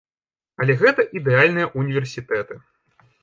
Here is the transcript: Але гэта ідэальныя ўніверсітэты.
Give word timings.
Але 0.63 0.73
гэта 0.79 1.05
ідэальныя 1.19 1.67
ўніверсітэты. 1.81 2.59